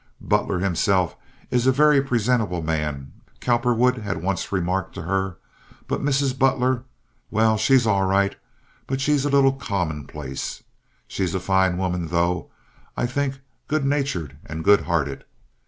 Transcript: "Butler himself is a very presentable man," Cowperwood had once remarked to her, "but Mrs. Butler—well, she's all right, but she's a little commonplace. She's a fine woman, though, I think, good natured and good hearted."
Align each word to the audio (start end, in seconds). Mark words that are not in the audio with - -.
"Butler 0.19 0.57
himself 0.57 1.15
is 1.51 1.67
a 1.67 1.71
very 1.71 2.01
presentable 2.01 2.63
man," 2.63 3.11
Cowperwood 3.39 3.99
had 3.99 4.19
once 4.19 4.51
remarked 4.51 4.95
to 4.95 5.03
her, 5.03 5.37
"but 5.87 6.01
Mrs. 6.01 6.35
Butler—well, 6.39 7.55
she's 7.59 7.85
all 7.85 8.05
right, 8.05 8.35
but 8.87 8.99
she's 8.99 9.25
a 9.25 9.29
little 9.29 9.53
commonplace. 9.53 10.63
She's 11.07 11.35
a 11.35 11.39
fine 11.39 11.77
woman, 11.77 12.07
though, 12.07 12.49
I 12.97 13.05
think, 13.05 13.41
good 13.67 13.85
natured 13.85 14.37
and 14.43 14.63
good 14.63 14.81
hearted." 14.85 15.23